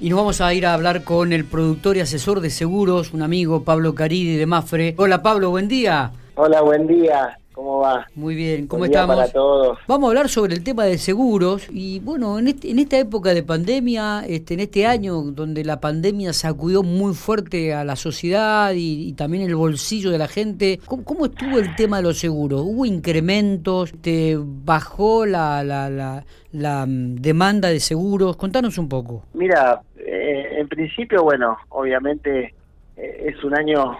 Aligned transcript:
Y 0.00 0.10
nos 0.10 0.18
vamos 0.18 0.40
a 0.40 0.52
ir 0.52 0.66
a 0.66 0.74
hablar 0.74 1.04
con 1.04 1.32
el 1.32 1.44
productor 1.44 1.96
y 1.96 2.00
asesor 2.00 2.40
de 2.40 2.50
seguros, 2.50 3.12
un 3.12 3.22
amigo, 3.22 3.64
Pablo 3.64 3.94
Caridi 3.94 4.36
de 4.36 4.46
Mafre. 4.46 4.94
Hola 4.98 5.22
Pablo, 5.22 5.50
buen 5.50 5.68
día. 5.68 6.10
Hola, 6.34 6.62
buen 6.62 6.86
día. 6.86 7.38
¿Cómo 7.54 7.78
va? 7.78 8.06
Muy 8.16 8.34
bien, 8.34 8.66
¿cómo 8.66 8.80
Buen 8.80 8.90
estamos? 8.90 9.14
para 9.14 9.30
todos. 9.30 9.78
Vamos 9.86 10.08
a 10.08 10.10
hablar 10.10 10.28
sobre 10.28 10.54
el 10.54 10.64
tema 10.64 10.84
de 10.86 10.98
seguros 10.98 11.68
y 11.70 12.00
bueno, 12.00 12.36
en, 12.40 12.48
este- 12.48 12.68
en 12.72 12.80
esta 12.80 12.98
época 12.98 13.32
de 13.32 13.44
pandemia, 13.44 14.24
este, 14.26 14.54
en 14.54 14.60
este 14.60 14.86
año 14.86 15.22
donde 15.22 15.64
la 15.64 15.78
pandemia 15.80 16.32
sacudió 16.32 16.82
muy 16.82 17.14
fuerte 17.14 17.72
a 17.72 17.84
la 17.84 17.94
sociedad 17.94 18.72
y, 18.74 19.08
y 19.08 19.12
también 19.12 19.44
el 19.44 19.54
bolsillo 19.54 20.10
de 20.10 20.18
la 20.18 20.26
gente, 20.26 20.80
¿cómo, 20.84 21.04
cómo 21.04 21.26
estuvo 21.26 21.58
el 21.60 21.76
tema 21.76 21.98
de 21.98 22.02
los 22.02 22.18
seguros? 22.18 22.62
¿Hubo 22.64 22.86
incrementos? 22.86 23.92
¿Te 24.00 24.36
bajó 24.36 25.24
la, 25.24 25.62
la, 25.62 25.88
la, 25.88 26.24
la, 26.50 26.86
mm, 26.86 27.14
demanda 27.16 27.68
de 27.68 27.78
seguros? 27.78 28.36
Contanos 28.36 28.78
un 28.78 28.88
poco. 28.88 29.22
Mira, 29.32 29.80
eh, 29.96 30.56
en 30.58 30.66
principio, 30.66 31.22
bueno, 31.22 31.56
obviamente 31.68 32.52
eh, 32.96 33.26
es 33.32 33.44
un 33.44 33.56
año, 33.56 33.96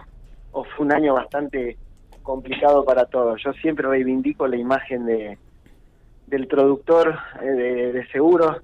o 0.51 0.65
fue 0.65 0.87
un 0.87 0.93
año 0.93 1.15
bastante 1.15 1.77
complicado 2.25 2.85
para 2.85 3.05
todos. 3.05 3.41
Yo 3.45 3.53
siempre 3.53 3.87
reivindico 3.87 4.49
la 4.49 4.57
imagen 4.57 5.07
de 5.07 5.39
del 6.27 6.49
productor 6.49 7.17
eh, 7.43 7.45
de, 7.45 7.93
de 7.93 8.07
seguros, 8.09 8.63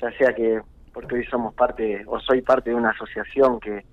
ya 0.00 0.10
sea 0.12 0.34
que, 0.34 0.62
porque 0.92 1.16
hoy 1.16 1.26
somos 1.26 1.54
parte, 1.54 2.02
o 2.06 2.18
soy 2.18 2.40
parte 2.40 2.70
de 2.70 2.76
una 2.76 2.90
asociación 2.90 3.60
que 3.60 3.84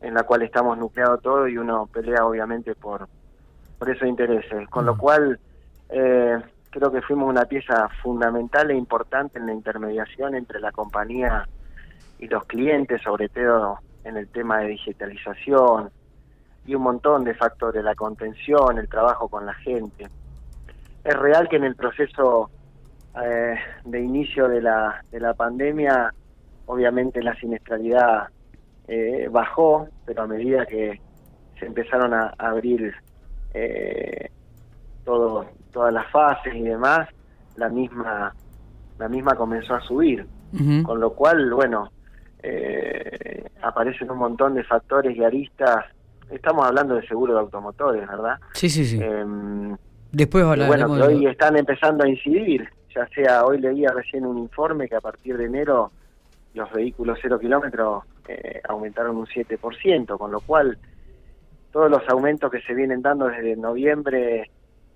en 0.00 0.14
la 0.14 0.22
cual 0.22 0.42
estamos 0.42 0.78
nucleados 0.78 1.20
todos 1.22 1.50
y 1.50 1.58
uno 1.58 1.86
pelea 1.86 2.24
obviamente 2.24 2.74
por, 2.74 3.08
por 3.78 3.90
esos 3.90 4.08
intereses. 4.08 4.68
Con 4.68 4.86
lo 4.86 4.96
cual, 4.96 5.38
eh, 5.90 6.38
creo 6.70 6.90
que 6.90 7.02
fuimos 7.02 7.28
una 7.28 7.44
pieza 7.44 7.88
fundamental 8.02 8.70
e 8.70 8.76
importante 8.76 9.38
en 9.38 9.46
la 9.46 9.52
intermediación 9.52 10.34
entre 10.34 10.60
la 10.60 10.72
compañía 10.72 11.46
y 12.18 12.28
los 12.28 12.44
clientes, 12.44 13.02
sobre 13.02 13.28
todo 13.28 13.78
en 14.04 14.16
el 14.16 14.28
tema 14.28 14.60
de 14.60 14.68
digitalización 14.68 15.90
y 16.66 16.74
un 16.74 16.82
montón 16.82 17.24
de 17.24 17.34
factores, 17.34 17.82
la 17.82 17.94
contención, 17.94 18.78
el 18.78 18.88
trabajo 18.88 19.28
con 19.28 19.46
la 19.46 19.54
gente. 19.54 20.08
Es 21.04 21.14
real 21.14 21.48
que 21.48 21.56
en 21.56 21.64
el 21.64 21.74
proceso 21.74 22.50
eh, 23.22 23.54
de 23.84 24.00
inicio 24.00 24.48
de 24.48 24.62
la, 24.62 25.04
de 25.10 25.20
la 25.20 25.34
pandemia, 25.34 26.12
obviamente 26.66 27.22
la 27.22 27.34
siniestralidad 27.36 28.28
eh, 28.86 29.28
bajó, 29.30 29.88
pero 30.04 30.22
a 30.22 30.26
medida 30.26 30.66
que 30.66 31.00
se 31.58 31.66
empezaron 31.66 32.12
a 32.14 32.34
abrir 32.38 32.94
eh, 33.54 34.30
todo, 35.04 35.46
todas 35.72 35.92
las 35.92 36.06
fases 36.10 36.54
y 36.54 36.62
demás, 36.62 37.08
la 37.56 37.68
misma, 37.68 38.34
la 38.98 39.08
misma 39.08 39.34
comenzó 39.34 39.74
a 39.74 39.80
subir. 39.80 40.26
Con 40.82 40.98
lo 40.98 41.12
cual, 41.12 41.54
bueno, 41.54 41.92
eh, 42.42 43.48
aparecen 43.62 44.10
un 44.10 44.18
montón 44.18 44.54
de 44.54 44.64
factores 44.64 45.16
y 45.16 45.22
aristas. 45.22 45.84
Estamos 46.30 46.66
hablando 46.66 46.94
de 46.94 47.06
seguro 47.06 47.34
de 47.34 47.40
automotores, 47.40 48.06
¿verdad? 48.06 48.38
Sí, 48.54 48.68
sí, 48.70 48.84
sí. 48.84 48.98
Em, 49.02 49.76
Después 50.12 50.42
y 50.42 50.46
bueno, 50.46 50.62
hablaremos 50.64 50.98
que 50.98 51.02
hoy 51.04 51.26
están 51.26 51.56
empezando 51.56 52.04
a 52.04 52.08
incidir, 52.08 52.68
ya 52.94 53.06
sea, 53.08 53.44
hoy 53.44 53.58
leía 53.60 53.90
recién 53.92 54.26
un 54.26 54.38
informe 54.38 54.88
que 54.88 54.96
a 54.96 55.00
partir 55.00 55.36
de 55.36 55.44
enero 55.44 55.92
los 56.54 56.70
vehículos 56.72 57.18
cero 57.22 57.38
kilómetros 57.38 58.04
eh, 58.26 58.60
aumentaron 58.68 59.16
un 59.16 59.26
7%, 59.26 60.18
con 60.18 60.32
lo 60.32 60.40
cual 60.40 60.76
todos 61.70 61.88
los 61.90 62.02
aumentos 62.08 62.50
que 62.50 62.60
se 62.62 62.74
vienen 62.74 63.02
dando 63.02 63.26
desde 63.28 63.54
noviembre 63.56 64.50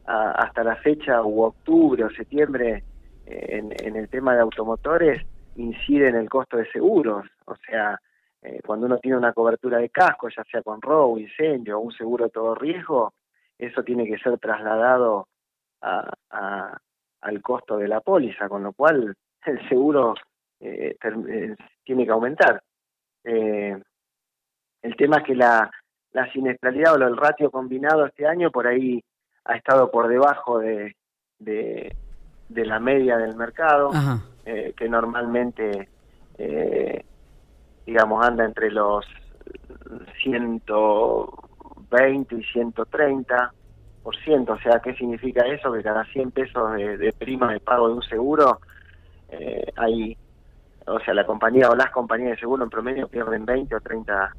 a- 0.06 0.32
hasta 0.32 0.64
la 0.64 0.74
fecha, 0.76 1.22
u 1.22 1.42
octubre 1.42 2.04
o 2.04 2.10
septiembre, 2.10 2.82
eh, 3.26 3.46
en, 3.58 3.72
en 3.86 3.96
el 3.96 4.08
tema 4.08 4.34
de 4.34 4.40
automotores, 4.40 5.22
incide 5.54 6.08
en 6.08 6.16
el 6.16 6.28
costo 6.28 6.56
de 6.56 6.68
seguros. 6.72 7.24
O 7.46 7.54
sea, 7.56 8.00
eh, 8.44 8.60
cuando 8.64 8.86
uno 8.86 8.98
tiene 8.98 9.16
una 9.16 9.32
cobertura 9.32 9.78
de 9.78 9.88
casco, 9.90 10.28
ya 10.28 10.44
sea 10.44 10.62
con 10.62 10.80
robo, 10.80 11.18
incendio 11.18 11.78
o 11.78 11.80
un 11.80 11.92
seguro 11.92 12.24
de 12.26 12.30
todo 12.30 12.54
riesgo, 12.54 13.12
eso 13.58 13.82
tiene 13.82 14.06
que 14.06 14.18
ser 14.18 14.38
trasladado 14.38 15.26
a- 15.80 16.12
a- 16.30 16.78
al 17.22 17.40
costo 17.42 17.76
de 17.78 17.88
la 17.88 18.00
póliza, 18.00 18.48
con 18.48 18.62
lo 18.62 18.72
cual 18.74 19.14
el 19.46 19.68
seguro 19.68 20.14
eh, 20.60 20.96
eh, 21.02 21.56
tiene 21.84 22.04
que 22.04 22.10
aumentar. 22.12 22.62
Eh, 23.24 23.80
el 24.82 24.96
tema 24.96 25.18
es 25.18 25.24
que 25.24 25.34
la, 25.34 25.70
la 26.12 26.30
siniestralidad 26.32 26.94
o 26.94 27.06
el 27.06 27.16
ratio 27.16 27.50
combinado 27.50 28.06
este 28.06 28.26
año 28.26 28.50
por 28.50 28.66
ahí 28.66 29.02
ha 29.46 29.56
estado 29.56 29.90
por 29.90 30.08
debajo 30.08 30.58
de, 30.58 30.94
de, 31.38 31.94
de 32.48 32.66
la 32.66 32.78
media 32.80 33.16
del 33.16 33.36
mercado, 33.36 33.90
eh, 34.44 34.74
que 34.76 34.88
normalmente, 34.88 35.88
eh, 36.38 37.04
digamos, 37.86 38.24
anda 38.24 38.44
entre 38.44 38.70
los 38.70 39.04
120 40.22 42.36
y 42.36 42.42
130 42.44 43.52
por 44.02 44.16
ciento. 44.16 44.52
O 44.54 44.58
sea, 44.58 44.80
¿qué 44.80 44.94
significa 44.94 45.46
eso? 45.46 45.72
Que 45.72 45.82
cada 45.82 46.04
100 46.06 46.30
pesos 46.30 46.72
de, 46.74 46.96
de 46.98 47.12
prima 47.12 47.52
de 47.52 47.60
pago 47.60 47.88
de 47.88 47.94
un 47.94 48.02
seguro, 48.02 48.60
eh, 49.30 49.64
hay, 49.76 50.16
o 50.86 50.98
sea, 51.00 51.14
la 51.14 51.26
compañía 51.26 51.70
o 51.70 51.74
las 51.76 51.90
compañías 51.90 52.30
de 52.32 52.38
seguro 52.40 52.64
en 52.64 52.70
promedio 52.70 53.08
pierden 53.08 53.44
20 53.44 53.74
o 53.74 53.80
30 53.80 54.32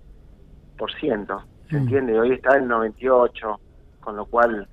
por 0.78 0.92
ciento. 0.94 1.44
¿Se 1.70 1.76
Mm. 1.78 1.80
entiende? 1.80 2.20
Hoy 2.20 2.32
está 2.34 2.58
en 2.58 2.68
98, 2.68 3.60
con 4.00 4.16
lo 4.16 4.26
cual 4.26 4.68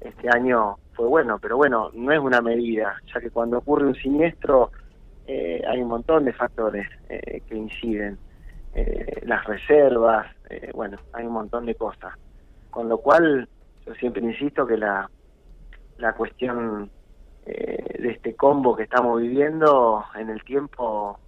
este 0.00 0.28
año 0.28 0.76
fue 0.92 1.06
bueno, 1.06 1.38
pero 1.38 1.56
bueno, 1.56 1.90
no 1.94 2.12
es 2.12 2.18
una 2.18 2.40
medida, 2.42 3.00
ya 3.12 3.20
que 3.20 3.30
cuando 3.30 3.58
ocurre 3.58 3.86
un 3.86 3.94
siniestro 3.94 4.70
eh, 5.26 5.62
hay 5.66 5.80
un 5.80 5.88
montón 5.88 6.24
de 6.24 6.32
factores 6.32 6.88
eh, 7.08 7.40
que 7.46 7.56
inciden, 7.56 8.18
eh, 8.72 9.20
las 9.22 9.44
reservas, 9.44 10.26
eh, 10.48 10.70
bueno, 10.74 10.98
hay 11.12 11.26
un 11.26 11.32
montón 11.32 11.66
de 11.66 11.74
cosas. 11.74 12.14
Con 12.70 12.88
lo 12.88 12.98
cual, 12.98 13.48
yo 13.84 13.94
siempre 13.94 14.22
insisto 14.22 14.66
que 14.66 14.76
la, 14.76 15.10
la 15.98 16.12
cuestión 16.14 16.90
eh, 17.44 17.98
de 17.98 18.10
este 18.10 18.34
combo 18.34 18.76
que 18.76 18.84
estamos 18.84 19.20
viviendo 19.20 20.04
en 20.14 20.30
el 20.30 20.42
tiempo 20.44 21.18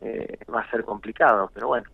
eh, 0.00 0.36
va 0.52 0.62
a 0.62 0.70
ser 0.70 0.84
complicado, 0.84 1.50
pero 1.52 1.68
bueno, 1.68 1.86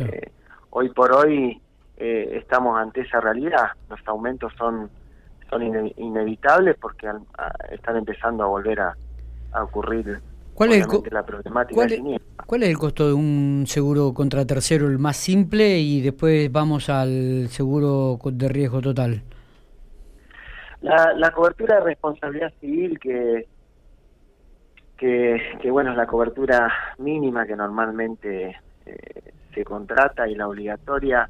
eh, 0.00 0.30
hoy 0.70 0.88
por 0.90 1.12
hoy 1.12 1.62
eh, 1.96 2.30
estamos 2.42 2.78
ante 2.78 3.02
esa 3.02 3.20
realidad, 3.20 3.68
los 3.88 4.00
aumentos 4.06 4.52
son 4.58 4.90
son 5.50 5.62
ine- 5.62 5.92
inevitables 5.98 6.76
porque 6.80 7.06
al- 7.06 7.26
a- 7.36 7.52
están 7.70 7.96
empezando 7.98 8.42
a 8.44 8.48
volver 8.48 8.80
a, 8.80 8.96
a 9.52 9.62
ocurrir 9.62 10.20
¿Cuál 10.54 10.72
es 10.72 10.86
la 11.10 11.26
problemática 11.26 11.74
cuál 11.74 11.92
es-. 11.92 12.00
¿Cuál 12.46 12.62
es 12.62 12.68
el 12.68 12.78
costo 12.78 13.06
de 13.08 13.14
un 13.14 13.64
seguro 13.66 14.12
contra 14.14 14.44
tercero, 14.46 14.86
el 14.86 14.98
más 14.98 15.16
simple, 15.16 15.78
y 15.78 16.00
después 16.00 16.50
vamos 16.52 16.88
al 16.88 17.48
seguro 17.48 18.18
de 18.24 18.48
riesgo 18.48 18.80
total? 18.80 19.22
La, 20.82 21.12
la 21.16 21.30
cobertura 21.32 21.76
de 21.76 21.84
responsabilidad 21.84 22.52
civil 22.60 22.98
que, 23.00 23.46
que, 24.98 25.40
que, 25.60 25.70
bueno, 25.70 25.92
es 25.92 25.96
la 25.96 26.06
cobertura 26.06 26.70
mínima 26.98 27.46
que 27.46 27.56
normalmente 27.56 28.56
eh, 28.84 29.32
se 29.54 29.64
contrata 29.64 30.28
y 30.28 30.34
la 30.34 30.46
obligatoria, 30.46 31.28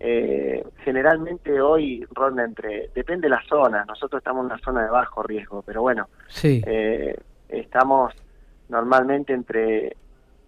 eh, 0.00 0.64
generalmente 0.84 1.60
hoy 1.60 2.04
ronda 2.10 2.44
entre, 2.44 2.90
depende 2.94 3.28
de 3.28 3.36
la 3.36 3.42
zona, 3.48 3.84
nosotros 3.84 4.18
estamos 4.18 4.40
en 4.40 4.46
una 4.46 4.58
zona 4.58 4.82
de 4.82 4.90
bajo 4.90 5.22
riesgo, 5.22 5.62
pero 5.62 5.82
bueno, 5.82 6.08
Sí. 6.26 6.60
eh, 6.66 7.16
estamos 7.48 8.12
normalmente 8.68 9.32
entre 9.32 9.96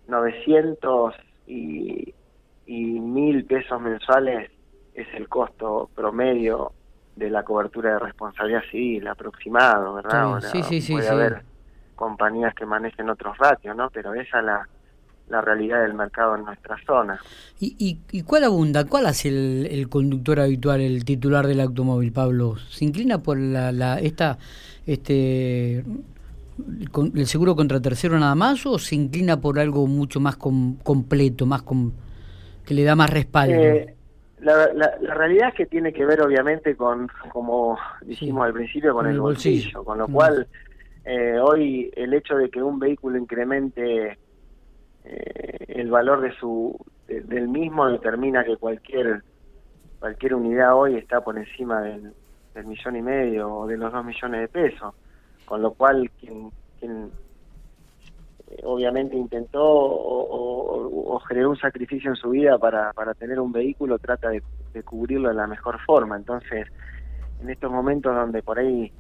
900 0.09 1.15
y, 1.47 2.15
y 2.67 3.01
1000 3.01 3.45
pesos 3.45 3.81
mensuales 3.81 4.51
es 4.95 5.07
el 5.15 5.29
costo 5.29 5.91
promedio 5.95 6.73
de 7.15 7.31
la 7.31 7.43
cobertura 7.43 7.95
de 7.95 7.99
responsabilidad 7.99 8.63
civil 8.71 9.07
aproximado, 9.09 9.95
¿verdad? 9.95 10.21
Ahora, 10.21 10.49
Sí, 10.49 10.63
sí, 10.63 10.81
sí, 10.81 10.93
puede 10.93 11.09
haber 11.09 11.43
compañías 11.95 12.55
que 12.55 12.67
manejen 12.67 13.09
otros 13.09 13.37
ratios, 13.39 13.75
¿no? 13.75 13.89
Pero 13.91 14.13
esa 14.15 14.39
es 14.39 14.45
la, 14.45 14.69
la 15.29 15.41
realidad 15.41 15.83
del 15.83 15.95
mercado 15.95 16.37
en 16.37 16.45
nuestra 16.45 16.77
zona. 16.87 17.19
¿Y, 17.59 17.75
y, 17.79 17.99
y 18.19 18.23
cuál 18.23 18.45
abunda? 18.45 18.85
¿Cuál 18.85 19.07
hace 19.07 19.29
el, 19.29 19.67
el 19.71 19.89
conductor 19.89 20.41
habitual, 20.41 20.81
el 20.81 21.05
titular 21.05 21.47
del 21.47 21.61
automóvil, 21.61 22.13
Pablo? 22.13 22.57
¿Se 22.57 22.85
inclina 22.85 23.23
por 23.23 23.39
la, 23.39 23.73
la 23.73 23.99
esta 23.99 24.39
este 24.87 25.85
el 26.81 26.91
con- 26.91 27.13
el 27.17 27.27
seguro 27.27 27.55
contra 27.55 27.81
tercero 27.81 28.19
nada 28.19 28.35
más 28.35 28.65
o 28.67 28.79
se 28.79 28.95
inclina 28.95 29.41
por 29.41 29.59
algo 29.59 29.87
mucho 29.87 30.21
más 30.21 30.37
com- 30.37 30.77
completo, 30.83 31.47
más 31.47 31.63
com- 31.63 31.93
que 32.65 32.75
le 32.75 32.85
da 32.85 32.97
más 32.97 33.11
respaldo? 33.11 33.55
Eh, 33.55 33.95
la, 34.41 34.73
la, 34.75 34.97
la 35.01 35.15
realidad 35.15 35.49
es 35.49 35.55
que 35.55 35.67
tiene 35.67 35.93
que 35.93 36.05
ver 36.05 36.21
obviamente 36.21 36.77
con, 36.77 37.09
como 37.33 37.79
dijimos 38.03 38.43
Sí, 38.45 38.47
al 38.49 38.53
principio, 38.53 38.93
con, 38.95 39.05
con 39.05 39.13
el 39.13 39.21
bolsillo, 39.21 39.63
bolsillo. 39.81 39.85
con 39.85 39.99
lo 39.99 40.09
Mm. 40.09 40.13
cual 40.13 40.47
eh, 41.05 41.39
hoy 41.41 41.91
el 41.95 42.13
hecho 42.15 42.37
de 42.37 42.51
que 42.51 42.63
un 42.63 42.79
vehículo 42.79 43.17
incremente 43.19 44.19
eh, 45.05 45.65
el 45.69 45.91
valor 45.91 46.21
de 46.21 46.33
su 46.39 46.77
de- 47.07 47.21
del 47.23 47.49
mismo 47.49 47.87
determina 47.89 48.45
que 48.45 48.57
cualquier 48.57 49.23
cualquier 49.99 50.35
unidad 50.35 50.75
hoy 50.75 50.97
está 50.97 51.21
por 51.23 51.39
encima 51.39 51.81
del, 51.81 52.13
del 52.55 52.67
millón 52.67 52.97
y 52.97 53.03
medio 53.03 53.53
o 53.55 53.67
de 53.67 53.77
los 53.79 53.93
dos 53.93 54.05
millones 54.05 54.41
de 54.43 54.49
pesos, 54.49 54.95
con 55.47 55.63
lo 55.63 55.73
cual 55.73 56.11
quien, 56.21 56.51
quien 56.79 57.11
eh, 58.49 58.61
obviamente 58.65 59.17
intentó 59.17 59.63
o, 59.65 61.19
generó 61.29 61.51
un 61.51 61.57
sacrificio 61.57 62.11
en 62.11 62.17
su 62.17 62.31
vida 62.31 62.59
para, 62.59 62.93
para 62.93 63.15
tener 63.15 63.41
un 63.41 63.51
vehículo, 63.51 63.99
trata 63.99 64.29
de, 64.29 64.43
cubrirlo 64.85 65.31
de 65.31 65.35
la 65.35 65.47
mejor 65.47 65.81
forma. 65.87 66.17
Entonces, 66.17 66.69
en 67.41 67.49
estos 67.49 67.73
momentos 67.73 68.15
donde 68.15 68.43
por 68.43 68.59
ahí 68.59 68.93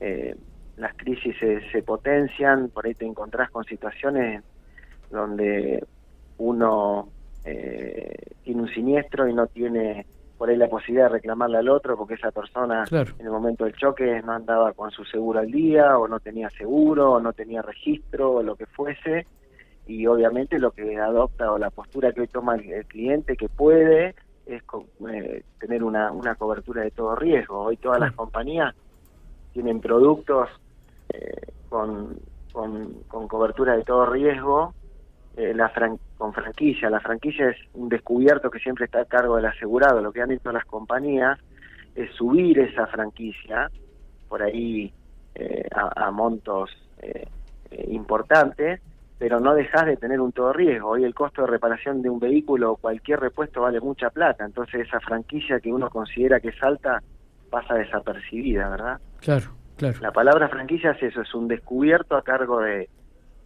eh, 0.00 0.36
las 0.76 0.94
crisis 0.94 1.34
se, 1.40 1.70
se, 1.70 1.82
potencian, 1.82 2.68
por 2.68 2.86
ahí 2.86 2.94
te 2.94 3.06
encontrás 3.06 3.50
con 3.50 3.64
situaciones 3.64 4.44
donde 5.10 5.82
uno 6.38 7.08
eh, 7.44 8.14
tiene 8.42 8.62
un 8.62 8.68
siniestro 8.68 9.28
y 9.28 9.34
no 9.34 9.46
tiene 9.46 10.06
por 10.44 10.50
ahí 10.50 10.58
la 10.58 10.68
posibilidad 10.68 11.06
de 11.06 11.14
reclamarle 11.14 11.56
al 11.56 11.70
otro 11.70 11.96
porque 11.96 12.16
esa 12.16 12.30
persona 12.30 12.84
en 12.90 13.24
el 13.24 13.30
momento 13.30 13.64
del 13.64 13.72
choque 13.76 14.20
no 14.26 14.32
andaba 14.32 14.74
con 14.74 14.90
su 14.90 15.02
seguro 15.06 15.40
al 15.40 15.50
día 15.50 15.96
o 15.96 16.06
no 16.06 16.20
tenía 16.20 16.50
seguro 16.50 17.12
o 17.12 17.20
no 17.20 17.32
tenía 17.32 17.62
registro 17.62 18.30
o 18.30 18.42
lo 18.42 18.54
que 18.54 18.66
fuese. 18.66 19.26
Y 19.86 20.06
obviamente 20.06 20.58
lo 20.58 20.70
que 20.72 20.98
adopta 20.98 21.50
o 21.50 21.56
la 21.56 21.70
postura 21.70 22.12
que 22.12 22.20
hoy 22.20 22.26
toma 22.26 22.56
el, 22.56 22.84
cliente 22.84 23.38
que 23.38 23.48
puede 23.48 24.14
es 24.44 24.62
eh, 25.10 25.44
tener 25.58 25.82
una, 25.82 26.12
una 26.12 26.34
cobertura 26.34 26.82
de 26.82 26.90
todo 26.90 27.16
riesgo. 27.16 27.60
Hoy 27.60 27.78
todas 27.78 27.98
las 27.98 28.12
compañías 28.12 28.74
tienen 29.54 29.80
productos 29.80 30.50
eh, 31.08 31.52
con, 31.70 32.18
con, 32.52 32.92
con 33.08 33.28
cobertura 33.28 33.78
de 33.78 33.82
todo 33.82 34.04
riesgo. 34.04 34.74
Eh, 35.38 35.54
la 35.54 35.70
con 36.16 36.32
franquicia. 36.32 36.90
La 36.90 37.00
franquicia 37.00 37.50
es 37.50 37.56
un 37.74 37.88
descubierto 37.88 38.50
que 38.50 38.58
siempre 38.58 38.86
está 38.86 39.00
a 39.00 39.04
cargo 39.04 39.36
del 39.36 39.46
asegurado. 39.46 40.00
Lo 40.00 40.12
que 40.12 40.22
han 40.22 40.30
hecho 40.30 40.52
las 40.52 40.64
compañías 40.64 41.38
es 41.94 42.10
subir 42.14 42.58
esa 42.58 42.86
franquicia 42.86 43.70
por 44.28 44.42
ahí 44.42 44.92
eh, 45.34 45.68
a, 45.72 46.10
montos 46.10 46.70
eh, 47.00 47.26
importantes, 47.88 48.80
pero 49.18 49.40
no 49.40 49.54
dejas 49.54 49.86
de 49.86 49.96
tener 49.96 50.20
un 50.20 50.32
todo 50.32 50.52
riesgo. 50.52 50.90
Hoy 50.90 51.04
el 51.04 51.14
costo 51.14 51.42
de 51.42 51.48
reparación 51.48 52.02
de 52.02 52.10
un 52.10 52.18
vehículo 52.18 52.72
o 52.72 52.76
cualquier 52.76 53.20
repuesto 53.20 53.62
vale 53.62 53.80
mucha 53.80 54.10
plata, 54.10 54.44
entonces 54.44 54.86
esa 54.86 55.00
franquicia 55.00 55.60
que 55.60 55.72
uno 55.72 55.88
considera 55.90 56.40
que 56.40 56.48
es 56.48 56.62
alta 56.62 57.02
pasa 57.50 57.74
desapercibida, 57.74 58.68
¿verdad? 58.68 59.00
Claro, 59.20 59.52
claro. 59.76 59.98
La 60.00 60.10
palabra 60.10 60.48
franquicia 60.48 60.92
es 60.92 61.02
eso, 61.02 61.22
es 61.22 61.34
un 61.34 61.46
descubierto 61.46 62.16
a 62.16 62.22
cargo 62.22 62.60
de, 62.60 62.88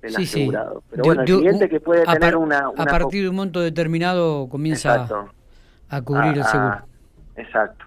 del 0.03 0.17
asegurado. 0.17 0.83
Pero 0.91 1.05
bueno, 1.05 1.23
el 1.23 1.27
cliente 1.27 1.69
que 1.69 1.81
puede 1.81 2.05
tener 2.05 2.37
una, 2.37 2.71
A 2.77 2.85
partir 2.85 3.23
de 3.23 3.29
un 3.29 3.37
monto 3.37 3.61
determinado 3.61 4.49
comienza 4.49 5.09
a 5.89 6.03
cubrir 6.03 6.39
el 6.39 6.45
seguro. 6.45 6.79
exacto. 7.37 7.85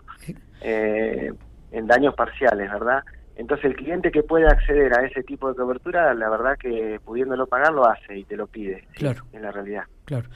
Eh, 0.63 1.31
en 1.71 1.87
daños 1.87 2.13
parciales, 2.13 2.71
¿verdad? 2.71 3.03
Entonces 3.35 3.65
el 3.65 3.75
cliente 3.75 4.11
que 4.11 4.21
puede 4.21 4.45
acceder 4.45 4.93
a 4.93 5.05
ese 5.05 5.23
tipo 5.23 5.49
de 5.49 5.55
cobertura, 5.55 6.13
la 6.13 6.29
verdad 6.29 6.57
que 6.59 6.99
pudiéndolo 7.03 7.47
pagar 7.47 7.73
lo 7.73 7.87
hace 7.87 8.19
y 8.19 8.23
te 8.25 8.35
lo 8.35 8.45
pide. 8.45 8.87
Claro. 8.93 9.25
En 9.31 9.41
la 9.41 9.51
realidad. 9.51 9.83
Claro. 10.05 10.29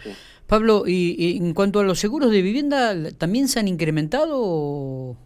Pablo, 0.48 0.84
y, 0.88 1.38
en 1.38 1.54
cuanto 1.54 1.80
a 1.80 1.84
los 1.84 2.00
seguros 2.00 2.32
de 2.32 2.42
vivienda, 2.42 2.96
¿también 3.18 3.48
se 3.48 3.60
han 3.60 3.68
incrementado? 3.68 5.18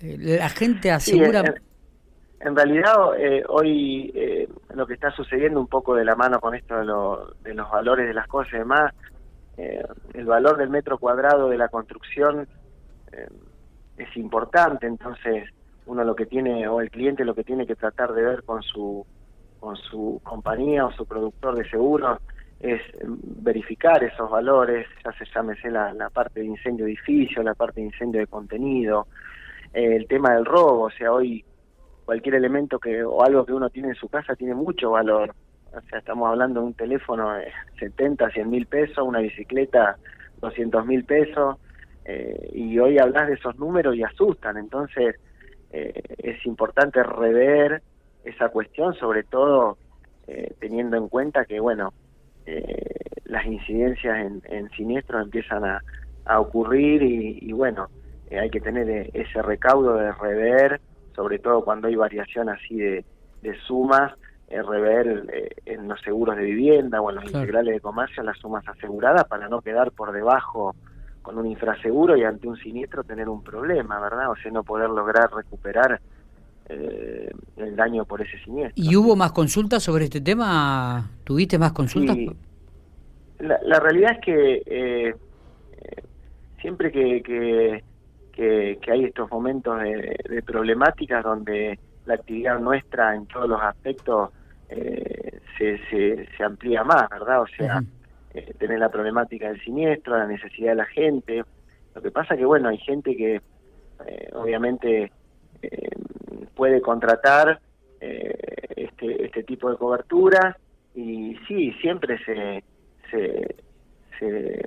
Eh, 0.00 0.16
¿La 0.18 0.48
gente 0.48 0.90
asegura...? 0.90 1.40
En 1.40 1.54
realidad, 2.56 3.16
eh, 3.18 3.44
hoy 3.48 4.10
eh, 4.14 4.48
lo 4.74 4.86
que 4.86 4.94
está 4.94 5.12
sucediendo 5.12 5.60
un 5.60 5.68
poco 5.68 5.94
de 5.94 6.04
la 6.04 6.16
mano 6.16 6.40
con 6.40 6.54
esto 6.54 6.76
de, 6.76 7.54
los 7.54 7.70
valores 7.70 8.06
de 8.06 8.14
las 8.14 8.26
cosas 8.26 8.54
y 8.54 8.58
demás, 8.58 8.92
eh, 9.56 9.84
el 10.14 10.24
valor 10.24 10.56
del 10.56 10.68
metro 10.68 10.98
cuadrado 10.98 11.48
de 11.48 11.58
la 11.58 11.68
construcción 11.68 12.48
es 13.98 14.16
importante, 14.16 14.86
entonces 14.86 15.44
uno 15.84 16.02
lo 16.02 16.16
que 16.16 16.24
tiene, 16.24 16.66
o 16.66 16.80
el 16.80 16.90
cliente 16.90 17.24
lo 17.24 17.34
que 17.34 17.44
tiene 17.44 17.66
que 17.66 17.76
tratar 17.76 18.12
de 18.14 18.22
ver 18.22 18.42
con 18.42 18.62
su, 18.62 19.06
con 19.60 19.76
su 19.76 20.18
compañía 20.24 20.86
o 20.86 20.92
su 20.92 21.04
productor 21.04 21.54
de 21.56 21.68
seguros 21.68 22.18
es 22.58 22.80
verificar 23.04 24.02
esos 24.02 24.30
valores, 24.30 24.86
ya 25.04 25.12
se 25.12 25.26
llámese 25.32 25.70
la, 25.70 25.92
la 25.92 26.08
parte 26.08 26.40
de 26.40 26.46
incendio 26.46 26.86
de 26.86 26.92
edificio, 26.92 27.42
la 27.42 27.54
parte 27.54 27.80
de 27.80 27.86
incendio 27.88 28.20
de 28.20 28.26
contenido, 28.26 29.06
el 29.74 30.06
tema 30.06 30.34
del 30.34 30.46
robo, 30.46 30.84
o 30.84 30.90
sea, 30.90 31.12
hoy 31.12 31.44
cualquier 32.12 32.34
elemento 32.34 32.78
que 32.78 33.02
o 33.02 33.24
algo 33.24 33.46
que 33.46 33.54
uno 33.54 33.70
tiene 33.70 33.88
en 33.88 33.94
su 33.94 34.06
casa 34.06 34.36
tiene 34.36 34.54
mucho 34.54 34.90
valor. 34.90 35.34
O 35.74 35.80
sea, 35.88 35.98
estamos 35.98 36.28
hablando 36.28 36.60
de 36.60 36.66
un 36.66 36.74
teléfono 36.74 37.32
de 37.32 37.50
70, 37.78 38.28
100 38.28 38.50
mil 38.50 38.66
pesos, 38.66 38.98
una 38.98 39.20
bicicleta 39.20 39.96
200 40.42 40.84
mil 40.84 41.04
pesos, 41.04 41.56
eh, 42.04 42.50
y 42.52 42.78
hoy 42.78 42.98
hablas 42.98 43.28
de 43.28 43.34
esos 43.34 43.58
números 43.58 43.96
y 43.96 44.02
asustan. 44.02 44.58
Entonces, 44.58 45.16
eh, 45.70 46.02
es 46.18 46.44
importante 46.44 47.02
rever 47.02 47.80
esa 48.24 48.50
cuestión, 48.50 48.92
sobre 48.92 49.22
todo 49.22 49.78
eh, 50.26 50.52
teniendo 50.60 50.98
en 50.98 51.08
cuenta 51.08 51.46
que, 51.46 51.60
bueno, 51.60 51.94
las 53.24 53.46
incidencias 53.46 54.18
en, 54.18 54.42
en, 54.50 54.68
siniestros 54.72 55.22
empiezan 55.22 55.64
a, 55.64 55.80
a 56.26 56.40
ocurrir 56.40 57.02
y, 57.02 57.38
y 57.40 57.52
bueno, 57.52 57.88
hay 58.30 58.50
que 58.50 58.60
tener 58.60 59.08
ese 59.14 59.40
recaudo 59.40 59.94
de 59.94 60.12
rever 60.12 60.80
sobre 61.14 61.38
todo 61.38 61.64
cuando 61.64 61.88
hay 61.88 61.96
variación 61.96 62.48
así 62.48 62.76
de, 62.76 63.04
sumas, 63.66 64.12
eh, 64.48 64.62
rever 64.62 65.24
eh, 65.32 65.48
en 65.66 65.88
los 65.88 66.00
seguros 66.02 66.36
de 66.36 66.44
vivienda 66.44 67.00
o 67.00 67.10
en 67.10 67.16
los 67.16 67.24
integrales 67.24 67.74
de 67.74 67.80
comercio 67.80 68.22
las 68.22 68.38
sumas 68.38 68.66
aseguradas 68.68 69.24
para 69.24 69.48
no 69.48 69.60
quedar 69.60 69.92
por 69.92 70.12
debajo 70.12 70.74
con 71.22 71.38
un 71.38 71.46
infraseguro 71.46 72.16
y 72.16 72.24
ante 72.24 72.48
un 72.48 72.56
siniestro 72.56 73.04
tener 73.04 73.28
un 73.28 73.42
problema, 73.42 74.00
¿verdad? 74.00 74.30
O 74.30 74.36
sea, 74.36 74.50
no 74.50 74.64
poder 74.64 74.90
lograr 74.90 75.30
recuperar 75.32 76.00
eh, 76.68 77.30
el 77.56 77.76
daño 77.76 78.04
por 78.04 78.20
ese 78.20 78.38
siniestro. 78.44 78.82
¿Y 78.82 78.96
hubo 78.96 79.14
más 79.14 79.32
consultas 79.32 79.82
sobre 79.82 80.04
este 80.04 80.20
tema? 80.20 81.10
¿Tuviste 81.24 81.58
más 81.58 81.72
consultas? 81.72 82.16
La, 83.38 83.80
realidad 83.80 84.12
es 84.12 84.20
que 84.20 85.14
siempre 86.60 86.92
que 86.92 87.22
que, 87.22 87.82
hay 88.40 89.04
estos 89.04 89.30
momentos 89.30 89.80
de, 89.80 90.42
problemáticas 90.44 91.22
donde 91.22 91.78
la 92.06 92.14
actividad 92.14 92.58
nuestra 92.58 93.14
en 93.14 93.26
todos 93.26 93.48
los 93.48 93.60
aspectos 93.60 94.30
eh, 94.68 95.40
se, 95.58 95.78
se, 96.36 96.42
amplía 96.42 96.82
más, 96.82 97.08
¿verdad? 97.10 97.42
O 97.42 97.46
sea, 97.46 97.82
eh, 98.34 98.54
tener 98.58 98.78
la 98.78 98.88
problemática 98.88 99.48
del 99.48 99.60
siniestro, 99.62 100.16
la 100.18 100.26
necesidad 100.26 100.70
de 100.70 100.76
la 100.76 100.86
gente. 100.86 101.42
Lo 101.94 102.02
que 102.02 102.10
pasa 102.10 102.36
que, 102.36 102.44
bueno, 102.44 102.70
hay 102.70 102.78
gente 102.78 103.16
que 103.16 103.40
eh, 104.06 104.30
obviamente 104.32 105.12
puede 106.56 106.80
contratar 106.80 107.60
este, 108.00 109.24
este 109.24 109.44
tipo 109.44 109.70
de 109.70 109.76
cobertura 109.76 110.56
y 110.92 111.36
sí, 111.46 111.72
siempre 111.80 112.18
se, 112.24 112.64
se, 113.10 113.54
se 114.18 114.60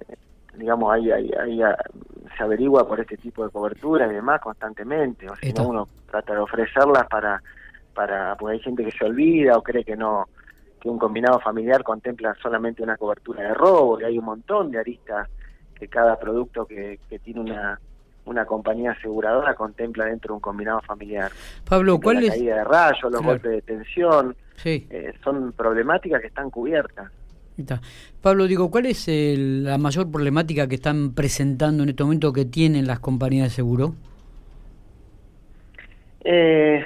digamos, 0.57 0.93
hay, 0.93 1.11
hay, 1.11 1.31
hay 1.31 1.61
se 2.37 2.43
averigua 2.43 2.87
por 2.87 2.99
este 2.99 3.17
tipo 3.17 3.43
de 3.45 3.51
cobertura 3.51 4.07
y 4.07 4.13
demás 4.13 4.41
constantemente, 4.41 5.29
o 5.29 5.35
sea, 5.35 5.63
uno 5.63 5.87
trata 6.09 6.33
de 6.33 6.39
ofrecerlas 6.39 7.07
para, 7.07 7.41
para, 7.93 8.35
porque 8.35 8.55
hay 8.55 8.59
gente 8.61 8.83
que 8.83 8.91
se 8.91 9.05
olvida 9.05 9.57
o 9.57 9.63
cree 9.63 9.83
que 9.83 9.95
no, 9.95 10.27
que 10.79 10.89
un 10.89 10.99
combinado 10.99 11.39
familiar 11.39 11.83
contempla 11.83 12.35
solamente 12.41 12.83
una 12.83 12.97
cobertura 12.97 13.43
de 13.43 13.53
robo, 13.53 13.99
y 13.99 14.03
hay 14.03 14.17
un 14.17 14.25
montón 14.25 14.71
de 14.71 14.79
aristas 14.79 15.29
que 15.73 15.87
cada 15.87 16.17
producto 16.17 16.65
que, 16.65 16.99
que 17.09 17.19
tiene 17.19 17.41
una 17.41 17.79
una 18.25 18.45
compañía 18.45 18.91
aseguradora 18.91 19.53
contempla 19.53 20.05
dentro 20.05 20.29
de 20.29 20.33
un 20.35 20.39
combinado 20.39 20.81
familiar. 20.81 21.31
Pablo, 21.67 21.99
¿cuál 21.99 22.23
la 22.23 22.31
caída 22.31 22.55
de 22.55 22.63
rayos, 22.63 23.11
los 23.11 23.21
golpes 23.21 23.51
de 23.51 23.61
tensión, 23.61 24.35
eh, 24.63 25.13
son 25.23 25.53
problemáticas 25.53 26.21
que 26.21 26.27
están 26.27 26.49
cubiertas. 26.49 27.11
Pablo, 28.21 28.47
digo, 28.47 28.69
¿cuál 28.69 28.85
es 28.85 29.07
la 29.07 29.77
mayor 29.77 30.11
problemática 30.11 30.67
que 30.67 30.75
están 30.75 31.13
presentando 31.13 31.83
en 31.83 31.89
este 31.89 32.03
momento 32.03 32.33
que 32.33 32.45
tienen 32.45 32.87
las 32.87 32.99
compañías 32.99 33.45
de 33.45 33.49
seguro? 33.51 33.95
Eh, 36.27 36.83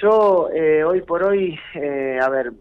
yo 0.00 0.48
eh, 0.54 0.84
hoy 0.84 1.02
por 1.02 1.24
hoy, 1.24 1.58
eh, 1.74 2.18
a 2.22 2.28
ver, 2.28 2.52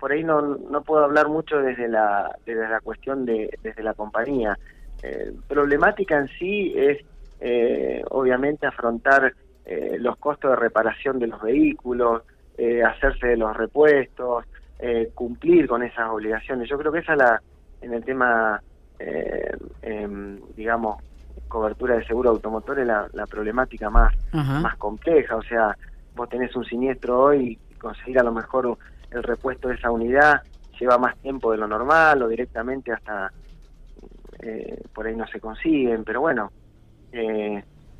por 0.00 0.10
ahí 0.10 0.24
no, 0.24 0.40
no 0.40 0.82
puedo 0.82 1.04
hablar 1.04 1.28
mucho 1.28 1.58
desde 1.58 1.86
la, 1.86 2.34
desde 2.46 2.68
la 2.68 2.80
cuestión 2.80 3.26
de 3.26 3.50
desde 3.62 3.82
la 3.82 3.94
compañía. 3.94 4.58
problemática 5.48 6.18
en 6.18 6.28
sí 6.38 6.72
es 6.74 7.04
obviamente 8.10 8.66
afrontar 8.66 9.34
los 9.98 10.16
costos 10.16 10.50
de 10.50 10.56
reparación 10.56 11.18
de 11.18 11.26
los 11.26 11.42
vehículos, 11.42 12.22
hacerse 12.86 13.26
de 13.28 13.36
los 13.36 13.54
repuestos, 13.54 14.44
eh, 14.78 15.10
cumplir 15.14 15.68
con 15.68 15.82
esas 15.82 16.10
obligaciones. 16.10 16.68
Yo 16.68 16.76
creo 16.78 16.92
que 16.92 16.98
esa 16.98 17.12
es 17.12 17.18
la, 17.18 17.42
en 17.80 17.94
el 17.94 18.04
tema, 18.04 18.60
eh, 18.98 19.56
em, 19.82 20.40
digamos, 20.56 21.02
cobertura 21.48 21.96
de 21.96 22.04
seguro 22.04 22.30
automotor 22.30 22.80
es 22.80 22.86
la, 22.86 23.26
problemática 23.28 23.88
más, 23.90 24.12
más 24.32 24.76
compleja. 24.76 25.36
O 25.36 25.42
sea, 25.42 25.76
vos 26.14 26.28
tenés 26.28 26.54
un 26.56 26.64
siniestro 26.64 27.20
hoy 27.20 27.58
y 27.72 27.76
conseguir 27.76 28.18
a 28.18 28.24
lo 28.24 28.32
mejor 28.32 28.76
el 29.10 29.22
repuesto 29.22 29.68
de 29.68 29.74
esa 29.74 29.90
unidad 29.90 30.42
lleva 30.78 30.98
más 30.98 31.16
tiempo 31.18 31.52
de 31.52 31.58
lo 31.58 31.68
normal 31.68 32.22
o 32.22 32.28
directamente 32.28 32.92
hasta 32.92 33.30
eh, 34.40 34.82
por 34.92 35.06
ahí 35.06 35.14
no 35.14 35.26
se 35.28 35.40
consiguen, 35.40 36.02
pero 36.04 36.20
bueno, 36.20 36.50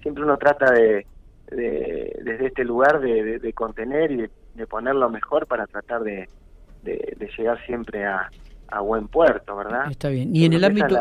siempre 0.02 0.24
uno 0.24 0.36
trata 0.36 0.72
de, 0.72 1.06
desde 1.46 2.46
este 2.46 2.64
lugar 2.64 3.00
de, 3.00 3.52
contener 3.54 4.10
y 4.10 4.28
de, 4.54 4.66
poner 4.66 4.96
lo 4.96 5.08
mejor 5.08 5.46
para 5.46 5.66
tratar 5.66 6.02
de, 6.02 6.28
de, 6.84 7.16
llegar 7.36 7.58
siempre 7.66 8.04
a, 8.04 8.30
a, 8.68 8.80
buen 8.80 9.08
puerto, 9.08 9.56
¿verdad? 9.56 9.90
Está 9.90 10.08
bien. 10.08 10.34
Y 10.34 10.44
en 10.44 10.52
el 10.52 10.64
ámbito... 10.64 10.96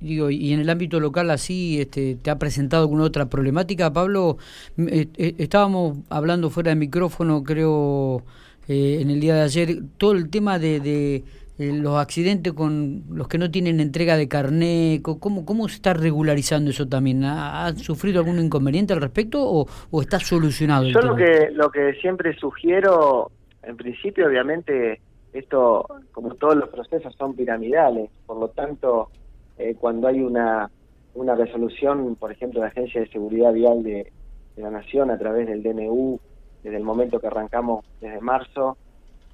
Digo, 0.00 0.30
y 0.30 0.52
en 0.52 0.60
el 0.60 0.70
ámbito 0.70 1.00
local 1.00 1.28
así, 1.30 1.80
este, 1.80 2.14
¿te 2.14 2.30
ha 2.30 2.38
presentado 2.38 2.82
alguna 2.82 3.02
otra 3.04 3.28
problemática, 3.28 3.92
Pablo? 3.92 4.38
Eh, 4.76 5.08
eh, 5.16 5.34
estábamos 5.38 5.98
hablando 6.08 6.50
fuera 6.50 6.70
de 6.70 6.76
micrófono, 6.76 7.42
creo, 7.42 8.22
eh, 8.68 8.98
en 9.00 9.10
el 9.10 9.18
día 9.18 9.34
de 9.34 9.42
ayer, 9.42 9.78
todo 9.96 10.12
el 10.12 10.30
tema 10.30 10.60
de, 10.60 11.24
los 11.58 11.96
accidentes 11.96 12.52
con 12.52 13.02
los 13.10 13.26
que 13.26 13.38
no 13.38 13.50
tienen 13.50 13.80
entrega 13.80 14.16
de 14.16 14.28
carné, 14.28 15.00
¿cómo, 15.02 15.44
cómo 15.44 15.68
se 15.68 15.74
está 15.74 15.92
regularizando 15.94 16.70
eso 16.70 16.86
también? 16.86 17.24
¿Ha, 17.24 17.74
sufrido 17.74 18.20
algún 18.20 18.38
inconveniente 18.38 18.92
al 18.92 19.00
respecto 19.00 19.42
o, 19.42 19.66
o 19.90 20.00
está 20.00 20.20
solucionado? 20.20 20.86
Yo 20.86 21.00
lo 21.00 21.16
que, 21.16 21.50
lo 21.52 21.68
que 21.72 21.94
siempre 21.94 22.38
sugiero, 22.38 23.32
en 23.68 23.76
principio, 23.76 24.26
obviamente, 24.26 24.98
esto, 25.34 25.86
como 26.12 26.34
todos 26.36 26.56
los 26.56 26.70
procesos, 26.70 27.14
son 27.16 27.34
piramidales, 27.34 28.10
por 28.24 28.38
lo 28.38 28.48
tanto 28.48 29.10
eh, 29.58 29.74
cuando 29.78 30.08
hay 30.08 30.20
una, 30.20 30.70
una 31.14 31.34
resolución, 31.34 32.16
por 32.16 32.32
ejemplo, 32.32 32.60
de 32.60 32.66
la 32.66 32.70
Agencia 32.70 33.02
de 33.02 33.08
Seguridad 33.08 33.52
Vial 33.52 33.82
de, 33.82 34.10
la 34.56 34.70
Nación 34.70 35.10
a 35.10 35.18
través 35.18 35.46
del 35.46 35.62
DNU, 35.62 36.18
desde 36.64 36.78
el 36.78 36.82
momento 36.82 37.20
que 37.20 37.28
arrancamos 37.28 37.84
desde 38.00 38.20
marzo 38.20 38.76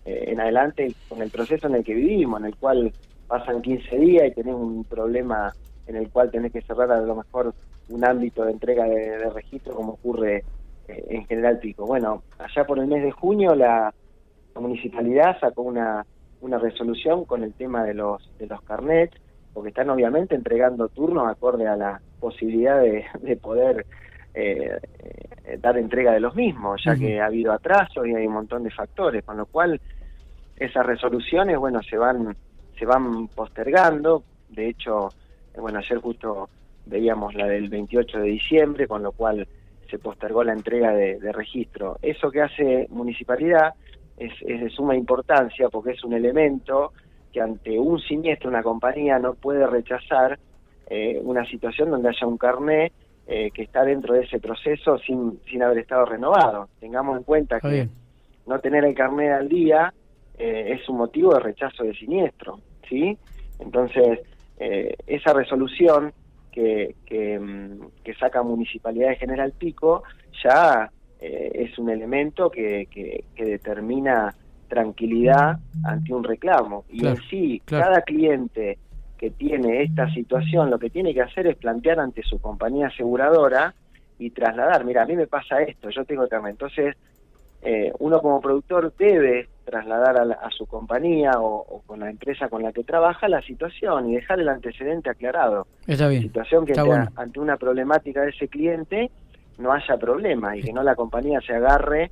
eh, 0.05 0.25
en 0.26 0.41
adelante, 0.41 0.93
con 1.09 1.23
el 1.23 1.31
proceso 1.31 1.69
en 1.69 1.76
el 1.76 1.85
que 1.85 1.95
vivimos, 1.95 2.41
en 2.41 2.47
el 2.47 2.57
cual 2.57 2.93
pasan 3.26 3.62
15 3.62 3.97
días 3.97 4.29
y 4.29 4.33
tenés 4.33 4.55
un 4.55 4.85
problema 4.85 5.55
en 5.87 5.97
el 5.97 6.11
cual 6.11 6.31
tenés 6.31 6.53
que 6.53 6.61
cerrar 6.61 6.91
a 6.91 7.00
lo 7.00 7.14
mejor 7.14 7.55
un 7.88 8.05
ámbito 8.05 8.45
de 8.45 8.53
entrega 8.53 8.85
de, 8.85 9.31
registro 9.31 9.75
como 9.75 9.93
ocurre 9.93 10.45
eh, 10.88 11.05
en 11.09 11.25
General 11.25 11.59
Pico. 11.59 11.87
Bueno, 11.87 12.23
allá 12.38 12.67
por 12.67 12.79
el 12.79 12.87
mes 12.87 13.03
de 13.03 13.12
junio 13.12 13.55
la, 13.55 13.95
municipalidad 14.61 15.39
sacó 15.41 15.63
una, 15.63 16.05
una 16.41 16.59
resolución 16.59 17.25
con 17.25 17.43
el 17.43 17.53
tema 17.55 17.85
de 17.85 17.95
los, 17.95 18.31
de 18.39 18.47
los 18.47 18.61
carnets, 18.63 19.17
porque 19.53 19.69
están 19.69 19.91
obviamente 19.91 20.35
entregando 20.35 20.89
turnos 20.89 21.29
acorde 21.29 21.67
a 21.67 21.77
la 21.77 22.01
posibilidad 22.21 22.81
de, 22.81 23.37
poder 23.37 23.87
eh, 24.35 24.79
eh, 25.45 25.59
dar 25.61 25.79
entrega 25.79 26.13
de 26.13 26.21
los 26.21 26.35
mismos, 26.35 26.83
ya 26.85 26.97
que 26.97 27.21
ha 27.21 27.27
habido 27.27 27.53
atrasos 27.53 28.07
y 28.07 28.15
hay 28.15 28.27
un 28.27 28.35
montón 28.35 28.65
de 28.65 28.71
factores, 28.71 29.25
con 29.25 29.37
lo 29.37 29.47
cual 29.47 29.81
esas 30.57 30.87
resoluciones, 30.87 31.57
bueno, 31.59 31.83
se 31.83 31.97
van 31.97 32.37
se 32.79 32.87
van 32.87 33.29
postergando. 33.29 34.25
De 34.49 34.69
hecho, 34.69 35.11
bueno, 35.57 35.79
ayer 35.79 35.99
justo 35.99 36.49
veíamos 36.87 37.35
la 37.35 37.47
del 37.47 37.69
28 37.69 38.19
de 38.19 38.29
diciembre, 38.29 38.87
con 38.87 39.03
lo 39.03 39.13
cual 39.13 39.47
se 39.89 39.99
postergó 39.99 40.43
la 40.45 40.53
entrega 40.53 40.93
de, 40.93 41.19
de 41.19 41.33
registro. 41.33 41.99
Eso 42.03 42.31
que 42.31 42.43
hace 42.43 42.87
municipalidad 42.91 43.75
es, 44.16 44.33
es 44.42 44.61
de 44.61 44.71
suma 44.71 44.97
importancia 44.97 45.68
porque 45.68 45.92
es 45.92 46.04
un 46.04 46.14
elemento 46.14 46.92
que 47.33 47.40
ante 47.40 47.78
un 47.78 47.99
siniestro 48.00 48.49
una 48.49 48.62
compañía 48.62 49.18
no 49.18 49.35
puede 49.35 49.66
rechazar 49.66 50.38
eh, 50.87 51.18
una 51.23 51.44
situación 51.47 51.90
donde 51.90 52.11
haya 52.11 52.26
un 52.26 52.38
carné 52.38 52.92
eh, 53.26 53.50
que 53.52 53.62
está 53.62 53.85
dentro 53.85 54.14
de 54.14 54.23
ese 54.23 54.38
proceso 54.38 54.99
sin, 54.99 55.40
sin 55.50 55.62
haber 55.62 55.78
estado 55.78 56.04
renovado. 56.04 56.68
Tengamos 56.78 57.16
en 57.16 57.25
cuenta 57.25 57.59
que 57.59 57.88
no 58.47 58.59
tener 58.61 58.85
el 58.85 58.94
carné 58.94 59.33
al 59.33 59.49
día 59.49 59.92
eh, 60.38 60.78
es 60.78 60.88
un 60.88 60.99
motivo 60.99 61.35
de 61.35 61.40
rechazo 61.40 61.83
de 61.83 61.94
siniestro, 61.94 62.61
¿sí? 62.88 63.16
Entonces, 63.59 64.21
esa 64.56 65.33
resolución 65.33 66.12
que, 66.52 66.94
que, 67.04 67.38
mm, 67.38 68.02
que, 68.04 68.14
saca 68.14 68.42
Municipalidad 68.42 69.09
de 69.09 69.16
General 69.16 69.52
Pico 69.52 70.04
ya 70.44 70.90
es 71.26 71.78
un 71.78 71.90
elemento 71.90 72.50
que, 72.50 72.87
que, 72.90 73.25
que 73.35 73.45
determina 73.45 74.35
tranquilidad 74.69 75.59
ante 75.85 76.12
un 76.12 76.25
reclamo. 76.25 76.85
Y 76.90 77.07
en 77.07 77.16
sí, 77.31 77.62
cada 77.64 78.02
cliente 78.02 78.78
que 79.16 79.31
tiene 79.31 79.83
esta 79.83 80.12
situación 80.12 80.71
lo 80.71 80.78
que 80.78 80.90
tiene 80.90 81.14
que 81.14 81.23
hacer 81.23 81.47
es 81.47 81.57
plantear 81.57 82.00
ante 82.00 82.23
su 82.23 82.40
compañía 82.40 82.88
aseguradora 82.88 83.75
y 84.19 84.31
trasladar, 84.31 84.85
mira, 84.85 85.02
a 85.02 85.07
mí 85.07 85.16
me 85.16 85.26
pasa 85.26 85.62
esto, 85.62 85.90
yo 85.90 86.04
tengo 86.04 86.26
tema. 86.26 86.50
Entonces, 86.50 86.97
eh, 87.62 87.93
uno 87.99 88.21
como 88.21 88.40
productor 88.40 88.93
debe 88.97 89.49
trasladar 89.64 90.19
a, 90.19 90.50
su 90.50 90.66
compañía 90.66 91.33
o, 91.38 91.83
con 91.87 92.00
la 92.00 92.11
empresa 92.11 92.49
con 92.49 92.62
la 92.62 92.73
que 92.73 92.85
trabaja 92.85 93.28
la 93.28 93.40
situación 93.40 94.11
y 94.11 94.16
dejar 94.16 94.40
el 94.40 94.49
antecedente 94.49 95.09
aclarado. 95.09 95.66
Está 95.87 96.09
bien. 96.09 96.23
Situación 96.23 96.66
que 96.66 96.75
ante 97.16 97.40
una 97.40 97.57
problemática 97.57 98.23
de 98.23 98.31
ese 98.31 98.49
cliente 98.49 99.11
no 99.59 99.73
haya 99.73 99.97
problema 99.97 100.57
y 100.57 100.63
que 100.63 100.73
no 100.73 100.83
la 100.83 100.95
compañía 100.95 101.41
se 101.41 101.55
agarre 101.55 102.11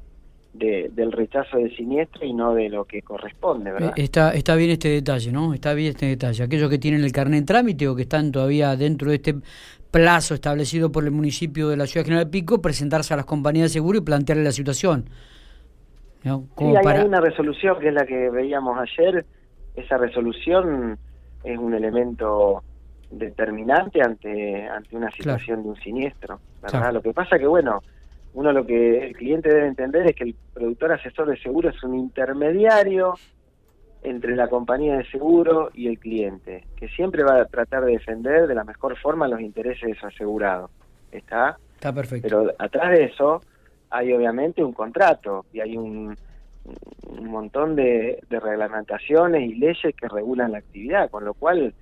del 0.53 1.13
rechazo 1.13 1.57
del 1.57 1.75
siniestro 1.75 2.27
y 2.27 2.35
no 2.35 2.55
de 2.55 2.69
lo 2.69 2.85
que 2.85 3.01
corresponde, 3.01 3.73
¿verdad? 3.73 3.95
Eh, 3.97 4.03
está, 4.03 4.35
está 4.35 4.55
bien 4.55 4.71
este 4.71 4.89
detalle, 4.89 5.33
¿no? 5.33 5.55
Está 5.55 5.73
bien 5.73 5.91
este 5.91 6.07
detalle. 6.07 6.45
Aquellos 6.45 6.69
que 6.69 6.79
tienen 6.79 7.03
el 7.03 7.13
carnet 7.13 7.39
en 7.41 7.47
trámite 7.47 7.89
o 7.89 7.97
que 7.97 8.03
están 8.03 8.31
todavía 8.31 8.77
dentro 8.77 9.09
de 9.09 9.17
este 9.17 9.35
plazo 9.91 10.35
establecido 10.35 10.93
por 10.93 11.05
el 11.05 11.11
municipio 11.11 11.69
de 11.69 11.77
la 11.77 11.87
Ciudad 11.87 12.05
General 12.05 12.29
Pico, 12.29 12.61
presentarse 12.61 13.15
a 13.15 13.17
las 13.17 13.27
compañías 13.27 13.71
de 13.71 13.75
seguro 13.75 13.99
y 13.99 14.03
plantearle 14.03 14.45
la 14.45 14.53
situación. 14.53 15.09
¿no? 16.25 16.47
sí, 16.59 16.65
hay, 16.65 17.05
una 17.05 17.21
resolución 17.21 17.79
que 17.81 17.89
es 17.89 17.95
la 17.95 18.07
que 18.07 18.31
veíamos 18.31 18.79
ayer. 18.79 19.25
Esa 19.75 19.97
resolución 19.97 20.99
es 21.45 21.59
un 21.59 21.75
elemento 21.75 22.63
determinante 23.13 24.01
ante 24.03 24.67
ante 24.67 24.97
una 24.97 25.11
situación 25.11 25.63
de 25.63 25.69
un 25.69 25.77
siniestro, 25.77 26.41
¿verdad? 26.63 26.93
Lo 26.93 27.03
que 27.03 27.13
pasa 27.13 27.39
que, 27.39 27.47
bueno, 27.47 27.83
uno 28.35 28.53
lo 28.53 28.67
que 28.67 29.07
el 29.07 29.17
cliente 29.17 29.51
debe 29.51 29.67
entender 29.67 30.07
es 30.07 30.17
que 30.17 30.25
el 30.25 30.35
productor 30.55 30.93
asesor 30.93 31.29
de 31.29 31.37
seguro 31.37 31.69
es 31.69 31.83
un 31.85 31.95
intermediario 31.95 33.15
entre 34.03 34.35
la 34.35 34.49
compañía 34.49 34.97
de 34.97 35.05
seguro 35.05 35.71
y 35.75 35.87
el 35.87 35.99
cliente, 35.99 36.65
que 36.77 36.89
siempre 36.89 37.23
va 37.23 37.43
a 37.43 37.45
tratar 37.45 37.85
de 37.85 37.93
defender 37.93 38.49
de 38.49 38.55
la 38.55 38.65
mejor 38.65 38.97
forma 38.99 39.29
los 39.29 39.41
intereses 39.41 39.89
de 39.89 39.95
su 39.95 40.07
asegurado. 40.07 40.71
¿Está? 41.13 41.59
Está 41.75 41.93
perfecto. 41.93 42.27
Pero 42.29 42.53
atrás 42.59 42.91
de 42.91 43.05
eso 43.05 43.43
hay 43.91 44.13
obviamente 44.13 44.65
un 44.65 44.73
contrato 44.73 45.45
y 45.53 45.61
hay 45.61 45.77
un, 45.77 46.17
un 47.05 47.31
montón 47.31 47.77
de, 47.77 48.19
de 48.29 48.41
reglamentaciones 48.41 49.43
y 49.43 49.55
leyes 49.55 49.95
que 49.95 50.09
regulan 50.09 50.53
la 50.53 50.59
actividad, 50.59 51.11
con 51.11 51.25
lo 51.25 51.35
cual 51.35 51.75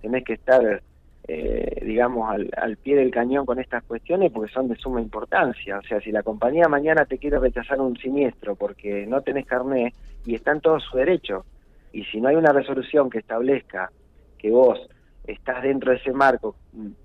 tenés 0.00 0.24
que 0.24 0.34
estar 0.34 0.82
eh, 1.30 1.82
digamos, 1.84 2.26
al, 2.30 2.76
pie 2.78 2.96
del 2.96 3.10
cañón 3.10 3.44
con 3.44 3.58
estas 3.58 3.84
cuestiones 3.84 4.32
porque 4.32 4.50
son 4.50 4.66
de 4.66 4.76
suma 4.76 5.02
importancia. 5.02 5.78
O 5.78 5.82
sea, 5.82 6.00
si 6.00 6.10
la 6.10 6.22
compañía 6.22 6.68
mañana 6.68 7.04
te 7.04 7.18
quiere 7.18 7.38
rechazar 7.38 7.80
un 7.82 7.98
siniestro 7.98 8.56
porque 8.56 9.06
no 9.06 9.20
tenés 9.20 9.46
carné 9.46 9.92
y 10.24 10.34
está 10.34 10.52
en 10.52 10.62
todo 10.62 10.80
su 10.80 10.96
derecho, 10.96 11.44
y 11.92 12.04
si 12.04 12.18
no 12.20 12.28
hay 12.28 12.36
una 12.36 12.52
resolución 12.52 13.10
que 13.10 13.18
establezca 13.18 13.90
que 14.38 14.50
vos 14.50 14.78
estás 15.26 15.62
dentro 15.62 15.90
de 15.90 15.98
ese 15.98 16.12
marco 16.12 16.56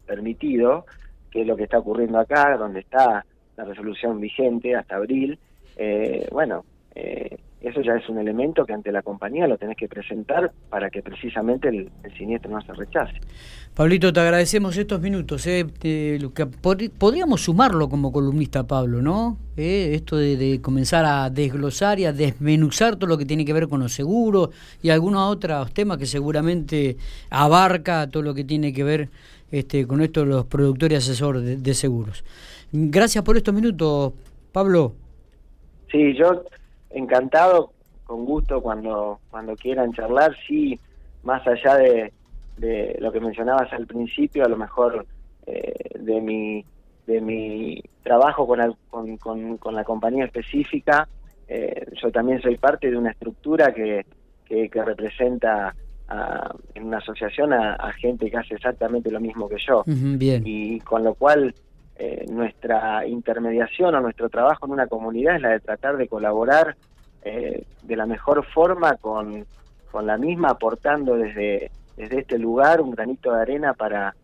permitido, 0.05 0.85
que 1.29 1.41
es 1.41 1.47
lo 1.47 1.57
que 1.57 1.63
está 1.63 1.79
ocurriendo 1.79 2.17
acá, 2.17 2.55
donde 2.55 2.79
está 2.79 3.25
la 3.57 3.65
resolución 3.65 4.21
vigente 4.21 4.73
hasta 4.73 4.95
abril, 4.95 5.38
eh, 5.75 6.27
bueno, 6.31 6.63
eh, 6.95 7.38
eso 7.63 7.82
ya 7.82 7.96
es 7.96 8.08
un 8.10 8.20
elemento 8.20 8.65
que 8.65 8.74
ante 8.74 8.91
la 8.91 9.01
compañía 9.01 9.48
lo 9.48 9.58
tenés 9.58 9.77
que 9.77 9.88
presentar 9.88 10.51
para 10.70 10.89
que 10.89 11.01
precisamente 11.01 11.70
el, 11.70 11.89
siniestro 12.17 12.51
no 12.51 12.62
se 12.62 12.74
rechace. 12.74 13.13
Pablito, 13.74 14.12
te 14.12 14.20
agradecemos 14.20 14.75
estos 14.75 15.00
minutos. 15.00 15.48
Eh, 15.48 15.65
que 15.79 16.46
podríamos 16.46 17.41
sumarlo 17.41 17.88
como 17.88 18.12
columnista, 18.12 18.67
Pablo, 18.67 19.01
¿no? 19.01 19.38
Eh, 19.55 19.91
esto 19.93 20.17
de, 20.17 20.60
comenzar 20.62 21.05
a 21.05 21.29
desglosar 21.29 22.01
y 22.01 22.05
a 22.05 22.12
desmenuzar 22.12 22.98
todo 22.98 23.08
lo 23.08 23.17
que 23.17 23.25
tiene 23.25 23.46
que 23.46 23.53
ver 23.53 23.70
con 23.70 23.79
los 23.79 23.93
seguros 23.93 24.50
y 24.82 24.89
algunos 24.89 25.32
otros 25.32 25.74
temas 25.74 25.98
que 25.98 26.05
seguramente 26.05 26.98
abarca 27.29 28.10
todo 28.10 28.24
lo 28.24 28.34
que 28.34 28.43
tiene 28.43 28.74
que 28.74 28.84
ver 28.84 29.10
este, 29.51 29.88
con 29.88 30.01
esto 30.01 30.20
de 30.20 30.25
los 30.25 30.46
productores 30.46 31.08
y 31.08 31.12
asesores 31.12 31.63
de 31.63 31.74
seguros. 31.74 32.25
Gracias 32.74 33.24
por 33.24 33.38
estos 33.38 33.53
minutos, 33.53 34.12
Pablo. 34.51 34.96
Sí, 35.89 36.13
yo 36.17 36.43
encantado, 36.93 37.71
con 38.05 38.25
gusto 38.25 38.62
cuando, 38.62 39.19
cuando 39.29 39.55
quieran 39.55 39.93
charlar, 39.93 40.35
sí, 40.47 40.79
más 41.23 41.45
allá 41.47 41.77
de, 41.77 42.13
de 42.57 42.97
lo 43.00 43.12
que 43.12 43.19
mencionabas 43.19 43.71
al 43.73 43.88
principio, 43.88 44.45
a 44.45 44.50
lo 44.50 44.57
mejor 44.57 45.05
eh, 45.45 46.00
de 46.00 46.21
mi 46.21 46.65
de 47.05 47.19
mi 47.19 47.83
trabajo 48.01 48.47
con, 48.47 49.17
con, 49.17 49.57
con, 49.57 49.75
la 49.75 49.83
compañía 49.83 50.23
específica, 50.23 51.05
eh, 51.50 51.85
yo 52.01 52.09
también 52.12 52.41
soy 52.41 52.57
parte 52.57 52.89
de 52.89 52.97
una 52.97 53.12
estructura 53.12 53.73
que, 53.73 54.05
que, 54.45 54.69
representa 54.71 55.75
en 56.75 56.83
una 56.83 57.00
asociación 57.00 57.51
a, 57.51 57.91
gente 57.93 58.31
que 58.31 58.38
hace 58.38 58.53
exactamente 58.55 59.12
lo 59.12 59.19
mismo 59.19 59.50
que 59.50 59.57
yo. 59.57 59.83
bien. 59.85 60.43
Y 60.45 60.79
con 60.79 61.03
lo 61.03 61.13
cual 61.15 61.53
eh, 61.95 62.25
nuestra 62.29 63.05
intermediación 63.05 63.95
o 63.95 64.01
nuestro 64.01 64.29
trabajo 64.29 64.65
en 64.65 64.71
una 64.71 64.88
comunidad 64.88 65.35
es 65.35 65.41
la 65.41 65.50
de 65.50 65.59
tratar 65.59 65.97
de 65.97 66.07
colaborar 66.07 66.75
eh, 67.23 67.65
de 67.83 67.95
la 67.95 68.05
mejor 68.05 68.45
forma 68.45 68.95
con, 68.97 69.45
con 69.91 70.07
la 70.07 70.17
misma, 70.17 70.50
aportando 70.50 71.15
desde, 71.15 71.71
desde 71.95 72.19
este 72.19 72.39
lugar 72.39 72.81
un 72.81 72.91
granito 72.91 73.31
de 73.31 73.41
arena 73.41 73.73
para, 73.73 74.15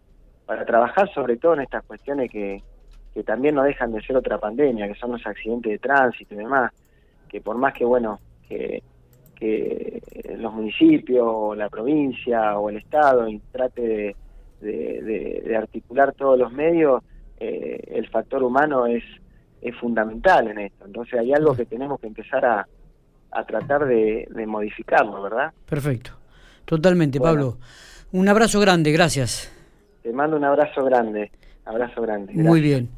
para 0.45 0.65
trabajar 0.65 1.09
sobre 1.13 1.38
todo 1.38 1.53
en 1.53 1.61
estas 1.61 1.83
cuestiones 1.85 2.31
que, 2.31 2.63
que 3.13 3.23
también 3.23 3.55
no 3.55 3.63
dejan 3.63 3.91
de 3.91 4.01
ser 4.01 4.17
otra 4.17 4.38
pandemia, 4.38 4.88
que 4.88 4.99
son 4.99 5.11
los 5.11 5.25
accidentes 5.25 5.71
de 5.71 5.79
tránsito 5.79 6.33
y 6.33 6.38
demás, 6.38 6.71
que 7.27 7.41
por 7.41 7.57
más 7.57 7.73
que, 7.73 7.85
bueno, 7.85 8.19
que, 8.47 8.81
que 9.35 10.01
los 10.38 10.53
municipios 10.53 11.25
o 11.25 11.55
la 11.55 11.69
provincia 11.69 12.57
o 12.57 12.69
el 12.69 12.77
Estado 12.77 13.27
trate 13.51 14.15
de, 14.61 15.55
articular 15.57 16.13
todos 16.13 16.38
los 16.38 16.51
medios, 16.51 17.03
eh, 17.39 17.84
el 17.88 18.08
factor 18.10 18.43
humano 18.43 18.86
es, 18.86 19.03
es 19.62 19.75
fundamental 19.77 20.48
en 20.50 20.60
esto. 20.60 20.86
Entonces 20.86 21.19
hay 21.19 21.34
algo 21.34 21.55
que 21.55 21.65
tenemos 21.65 22.00
que 22.00 22.08
empezar 22.08 22.46
a, 22.46 22.67
a 23.31 23.43
tratar 23.46 23.86
de, 23.86 24.27
modificarlo, 24.48 25.22
¿verdad? 25.22 25.51
Perfecto, 25.67 26.12
totalmente, 26.65 27.19
Pablo. 27.19 27.58
Un 28.12 28.27
abrazo 28.27 28.60
grande, 28.60 28.91
gracias. 28.91 29.51
Te 30.01 30.12
mando 30.12 30.38
un 30.38 30.43
abrazo 30.43 30.84
grande, 30.84 31.31
abrazo 31.65 32.01
grande. 32.01 32.34
Muy 32.34 32.62
bien. 32.62 32.89